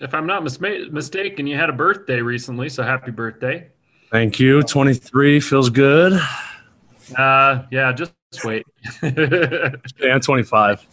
[0.00, 3.68] if I'm not mis- mistaken, you had a birthday recently, so happy birthday.
[4.10, 4.62] Thank you.
[4.62, 6.20] 23 feels good.
[7.16, 8.12] Uh, yeah, just
[8.44, 8.66] wait.
[9.02, 10.86] yeah, 25.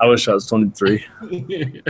[0.00, 1.04] I wish I was 23.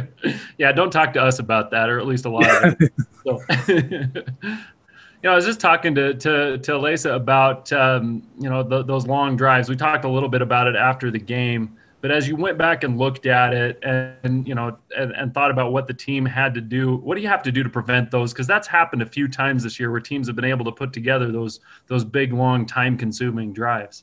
[0.59, 2.93] yeah, don't talk to us about that, or at least a lot of it.
[3.25, 8.65] So, you know, I was just talking to to to Lesa about um, you know
[8.65, 9.69] the, those long drives.
[9.69, 12.83] We talked a little bit about it after the game, but as you went back
[12.83, 16.53] and looked at it, and, you know, and, and, thought about what the team had
[16.53, 18.33] to do, what do you have to do to prevent those?
[18.33, 20.93] Because that's happened a few times this year where teams have been able to put
[20.93, 24.03] together those those big, long, time-consuming drives.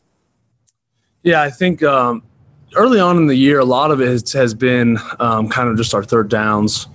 [1.23, 2.23] Yeah, I think um,
[2.77, 5.93] early on in the year, a lot of it has been um, kind of just
[5.93, 6.88] our third downs.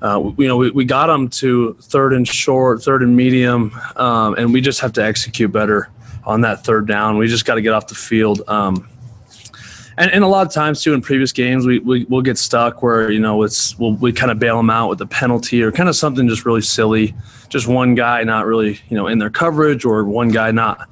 [0.00, 4.34] Uh, you know, we, we got them to third and short, third and medium, um,
[4.36, 5.90] and we just have to execute better
[6.24, 7.18] on that third down.
[7.18, 8.40] We just got to get off the field.
[8.48, 8.88] Um,
[10.00, 12.82] and, and a lot of times too in previous games we, we will get stuck
[12.82, 15.70] where you know it's we'll, we kind of bail them out with a penalty or
[15.70, 17.14] kind of something just really silly
[17.48, 20.88] just one guy not really you know in their coverage or one guy not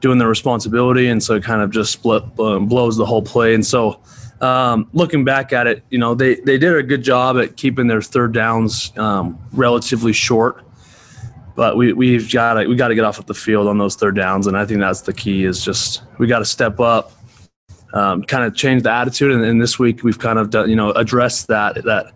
[0.00, 3.54] doing their responsibility, and so it kind of just split, blows the whole play.
[3.54, 4.00] And so,
[4.40, 7.86] um, looking back at it, you know, they they did a good job at keeping
[7.86, 10.64] their third downs um, relatively short.
[11.56, 13.96] But we we've got to we got to get off of the field on those
[13.96, 15.44] third downs, and I think that's the key.
[15.44, 17.12] Is just we got to step up,
[17.92, 19.32] um, kind of change the attitude.
[19.32, 22.12] And, and this week we've kind of done, you know addressed that that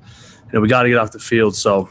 [0.47, 1.57] you know we got to get off the field.
[1.57, 1.89] So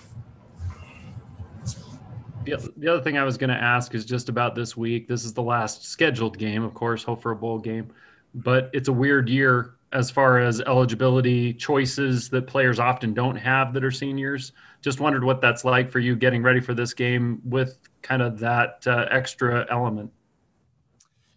[2.45, 5.07] the, the other thing I was going to ask is just about this week.
[5.07, 7.91] This is the last scheduled game, of course, hope for a bowl game,
[8.33, 13.73] but it's a weird year as far as eligibility choices that players often don't have
[13.73, 14.53] that are seniors.
[14.81, 18.39] Just wondered what that's like for you getting ready for this game with kind of
[18.39, 20.11] that uh, extra element.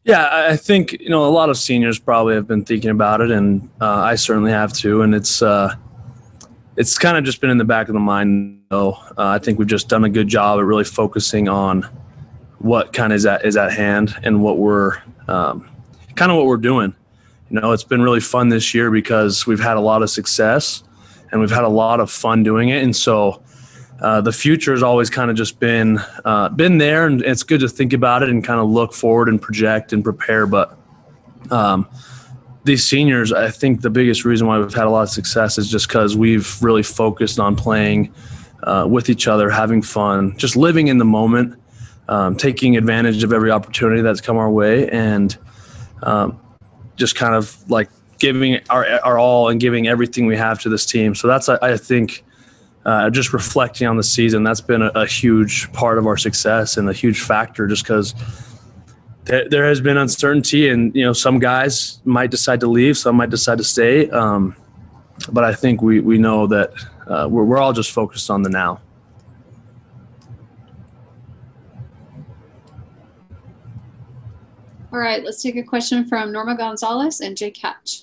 [0.05, 3.31] Yeah, I think you know a lot of seniors probably have been thinking about it,
[3.31, 5.01] and uh, I certainly have too.
[5.01, 5.75] And it's uh,
[6.77, 8.93] it's kind of just been in the back of the mind though.
[9.17, 11.89] Uh, I think we've just done a good job at really focusing on
[12.59, 15.71] what kind of is at is at hand and what we're um,
[16.17, 16.95] kind of what we're doing.
[17.49, 20.83] You know, it's been really fun this year because we've had a lot of success
[21.33, 23.43] and we've had a lot of fun doing it, and so.
[24.05, 27.61] Uh, the future has always kind of just been uh, been there, and it's good
[27.61, 30.47] to think about it and kind of look forward and project and prepare.
[30.47, 30.77] But
[31.51, 31.89] um,
[32.65, 35.71] these seniors, I think the biggest reason why we've had a lot of success is
[35.71, 38.13] just because we've really focused on playing
[38.65, 41.59] uh, with each other, having fun, just living in the moment,
[42.09, 45.39] um, taking advantage of every opportunity that's come our way, and
[46.03, 46.39] um,
[46.97, 47.89] just kind of like
[48.19, 51.15] giving our, our all and giving everything we have to this team.
[51.15, 52.23] So that's, I, I think,
[52.85, 56.77] uh, just reflecting on the season, that's been a, a huge part of our success
[56.77, 58.15] and a huge factor just because
[59.25, 63.17] there, there has been uncertainty, and you know some guys might decide to leave, some
[63.17, 64.11] might decide to stay.
[64.11, 64.55] Um,
[65.33, 66.73] but I think we we know that
[67.07, 68.81] uh, we're we're all just focused on the now.
[74.93, 78.03] All right, let's take a question from Norma Gonzalez and Jake Hatch.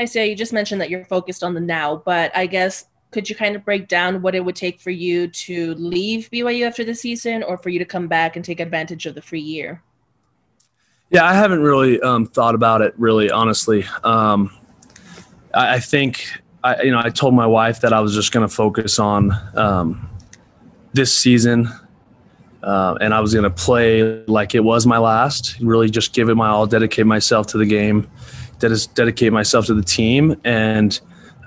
[0.00, 3.28] I say you just mentioned that you're focused on the now, but I guess could
[3.28, 6.84] you kind of break down what it would take for you to leave BYU after
[6.84, 9.82] the season or for you to come back and take advantage of the free year?
[11.10, 13.84] Yeah, I haven't really um, thought about it really, honestly.
[14.02, 14.56] Um,
[15.52, 16.24] I, I, think,
[16.64, 19.32] I, you know, I told my wife that I was just going to focus on
[19.54, 20.08] um,
[20.94, 21.68] this season
[22.62, 26.28] uh, and I was going to play like it was my last, really just give
[26.28, 28.10] it my all, dedicate myself to the game,
[28.60, 30.40] dedicate myself to the team.
[30.44, 31.00] And,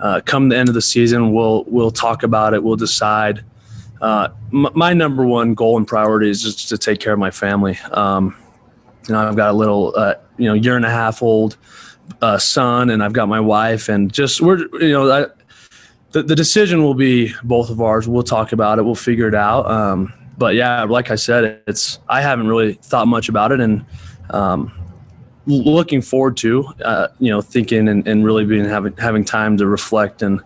[0.04, 2.62] uh, come the end of the season, we'll we'll talk about it.
[2.62, 3.44] We'll decide.
[4.02, 7.32] Uh, m- my number one goal and priority is just to take care of my
[7.32, 7.78] family.
[7.92, 8.36] Um,
[9.08, 11.56] you know, I've got a little, uh, you know, year and a half old
[12.22, 15.28] uh, son, and I've got my wife, and just we're, you know, I,
[16.12, 18.06] the the decision will be both of ours.
[18.06, 18.84] We'll talk about it.
[18.84, 19.72] We'll figure it out.
[19.72, 23.86] Um, but yeah, like I said, it's I haven't really thought much about it, and
[24.32, 24.74] um,
[25.46, 29.68] looking forward to, uh, you know, thinking and, and really being having having time to
[29.68, 30.42] reflect and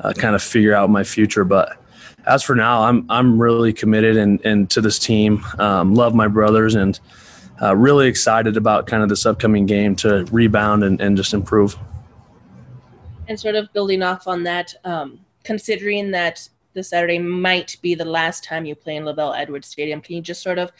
[0.00, 1.44] uh, kind of figure out my future.
[1.44, 1.80] But
[2.26, 5.44] as for now, I'm I'm really committed and, and to this team.
[5.58, 6.98] Um, love my brothers and
[7.62, 11.76] uh, really excited about kind of this upcoming game to rebound and, and just improve.
[13.28, 18.04] And sort of building off on that, um, considering that this Saturday might be the
[18.04, 20.70] last time you play in LaVell Edwards Stadium, can you just sort of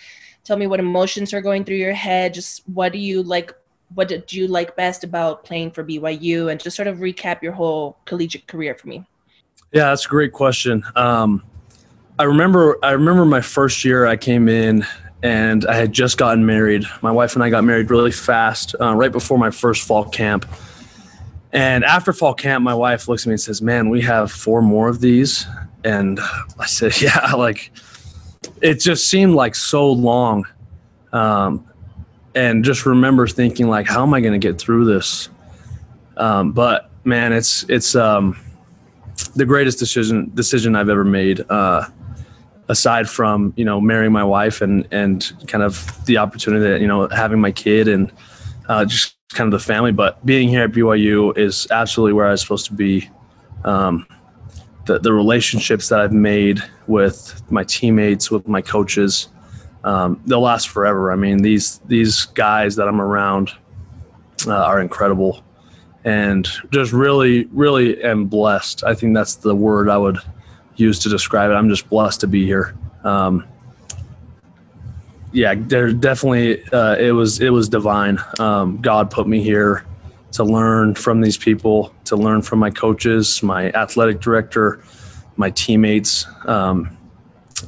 [0.45, 2.35] tell me what emotions are going through your head?
[2.35, 3.53] Just what do you like
[3.95, 7.53] what did you like best about playing for byu and just sort of recap your
[7.53, 9.05] whole collegiate career for me.
[9.73, 10.85] Yeah that's a great question.
[10.95, 11.43] Um,
[12.19, 14.85] i remember i remember my first year i came in
[15.23, 16.85] and i had just gotten married.
[17.01, 20.47] My wife and i got married really fast uh, right before my first fall camp.
[21.53, 24.61] And after fall camp, my wife looks at me and says, "Man, we have four
[24.61, 25.47] more of these."
[25.87, 26.21] And
[26.59, 27.71] I said, "Yeah, like
[28.61, 30.47] it just seemed like so long."
[31.13, 31.67] Um,
[32.35, 35.29] and just remember thinking like, "How am I going to get through this?"
[36.17, 38.37] Um, but man, it's it's um,
[39.35, 41.45] the greatest decision decision I've ever made.
[41.49, 41.87] Uh,
[42.69, 46.87] aside from you know marrying my wife and and kind of the opportunity that you
[46.89, 48.11] know having my kid and
[48.69, 49.93] uh, just kind of the family.
[49.93, 53.09] But being here at BYU is absolutely where I was supposed to be.
[53.65, 54.07] Um,
[54.87, 59.29] the, the relationships that I've made with my teammates, with my coaches,
[59.85, 61.13] um, they'll last forever.
[61.13, 63.53] I mean, these these guys that I'm around
[64.47, 65.45] uh, are incredible,
[66.05, 68.85] and just really, really am blessed.
[68.85, 70.19] I think that's the word I would
[70.77, 71.55] use to describe it.
[71.55, 72.75] I'm just blessed to be here.
[73.05, 73.47] Um,
[75.33, 78.19] yeah, there definitely uh, it was it was divine.
[78.39, 79.85] Um, God put me here
[80.37, 84.83] to learn from these people, to learn from my coaches, my athletic director,
[85.37, 86.97] my teammates, um,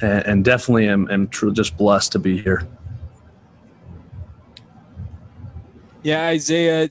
[0.02, 2.66] and, and, definitely am, am true, just blessed to be here.
[6.02, 6.90] Yeah, Isaiah.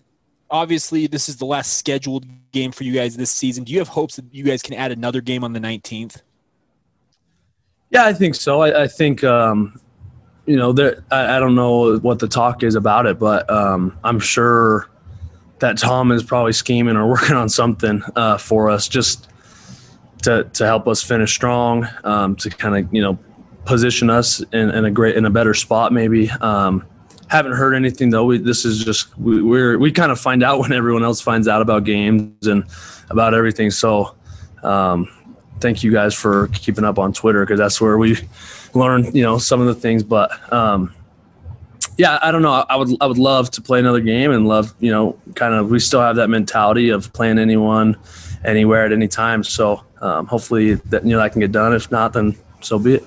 [0.49, 3.63] Obviously, this is the last scheduled game for you guys this season.
[3.63, 6.21] Do you have hopes that you guys can add another game on the 19th?
[7.89, 8.61] Yeah, I think so.
[8.61, 9.79] I, I think um,
[10.47, 13.97] you know, there, I, I, don't know what the talk is about it, but um,
[14.03, 14.89] I'm sure
[15.59, 19.29] that Tom is probably scheming or working on something uh, for us just
[20.23, 23.17] to, to help us finish strong, um, to kind of, you know,
[23.65, 26.29] position us in, in, a great, in a better spot maybe.
[26.29, 26.85] Um,
[27.27, 28.25] haven't heard anything though.
[28.25, 31.47] We, this is just, we, we're, we kind of find out when everyone else finds
[31.47, 32.63] out about games and
[33.09, 33.71] about everything.
[33.71, 34.15] So,
[34.63, 35.09] um,
[35.59, 38.17] thank you guys for keeping up on Twitter because that's where we
[38.73, 40.03] learn, you know, some of the things.
[40.03, 40.93] But um,
[41.97, 42.65] yeah, I don't know.
[42.69, 45.69] I would I would love to play another game and love, you know, kind of
[45.69, 47.97] we still have that mentality of playing anyone,
[48.45, 49.43] anywhere at any time.
[49.43, 51.73] So um, hopefully that you know that can get done.
[51.73, 53.03] If not, then so be it.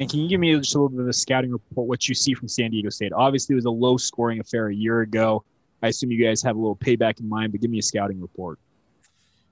[0.00, 2.14] And can you give me just a little bit of a scouting report, what you
[2.14, 3.12] see from San Diego State?
[3.12, 5.44] Obviously, it was a low scoring affair a year ago.
[5.82, 8.20] I assume you guys have a little payback in mind, but give me a scouting
[8.20, 8.58] report.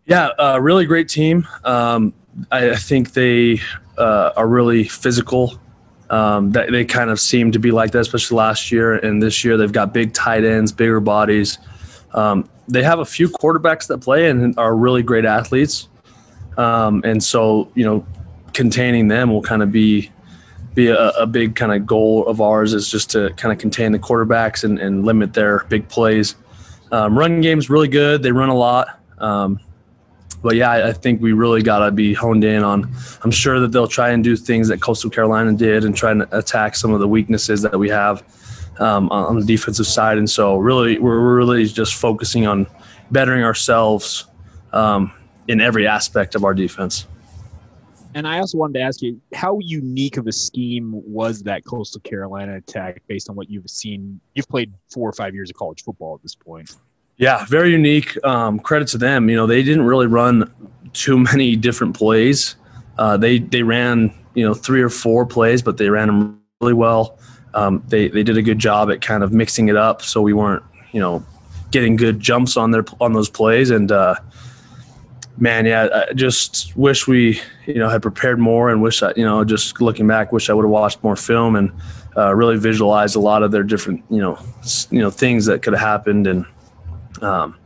[0.07, 1.47] Yeah, uh, really great team.
[1.65, 2.15] Um,
[2.53, 3.61] I, I, think they
[3.99, 5.59] uh, are really physical.
[6.11, 9.45] Um, they, they kind of seem to be like that, especially last year and this
[9.45, 9.57] year.
[9.57, 11.59] They've got big tight ends, bigger bodies.
[12.15, 15.89] Um, they have a few quarterbacks that play and are really great athletes.
[16.57, 18.07] Um, and so, you know,
[18.53, 20.11] containing them will kind of be
[20.75, 23.93] be a, a big kind of goal of ours is just to kind of contain
[23.93, 26.37] the quarterbacks and, and limit their big plays.
[26.93, 28.23] Um, run game's really good.
[28.23, 29.01] They run a lot.
[29.19, 29.59] Um,
[30.47, 32.89] but yeah, I think we really got to be honed in on.
[33.23, 36.25] I'm sure that they'll try and do things that Coastal Carolina did and try and
[36.31, 38.23] attack some of the weaknesses that we have
[38.79, 40.19] um, on the defensive side.
[40.19, 42.69] And so, really, we're really just focusing on
[43.11, 44.27] bettering ourselves
[44.73, 45.13] um,
[45.49, 47.09] in every aspect of our defense.
[48.15, 52.03] And I also wanted to ask you, how unique of a scheme was that Coastal
[52.03, 54.21] Carolina attack based on what you've seen?
[54.37, 56.77] You've played four or five years of college football at this point.
[57.19, 58.23] Yeah, very unique.
[58.25, 59.31] Um, credit to them.
[59.31, 60.53] You know, they didn't really run
[60.93, 62.57] too many different plays.
[62.99, 66.75] Uh, they they ran you know three or four plays, but they ran them really
[66.75, 67.19] well.
[67.55, 70.33] Um, they they did a good job at kind of mixing it up, so we
[70.33, 71.25] weren't you know
[71.71, 73.71] getting good jumps on their on those plays.
[73.71, 74.17] And uh,
[75.39, 79.25] man, yeah, I just wish we you know had prepared more, and wish I you
[79.25, 81.73] know just looking back, wish I would have watched more film and
[82.15, 84.39] uh, really visualized a lot of their different you know
[84.91, 86.45] you know things that could have happened and
[87.23, 87.57] um,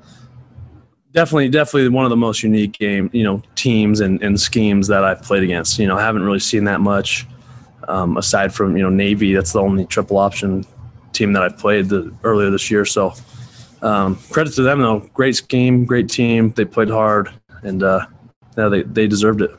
[1.12, 5.04] definitely, definitely one of the most unique game, you know, teams and, and schemes that
[5.04, 5.78] I've played against.
[5.78, 7.26] You know, I haven't really seen that much
[7.88, 9.35] um, aside from you know Navy.
[9.35, 10.64] That's the only triple option
[11.12, 12.85] team that I've played the, earlier this year.
[12.85, 13.14] So
[13.83, 15.00] um, credit to them though.
[15.14, 16.50] Great scheme, great team.
[16.52, 18.07] They played hard, and uh,
[18.57, 19.50] yeah, they they deserved it.